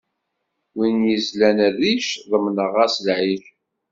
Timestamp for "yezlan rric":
1.09-2.07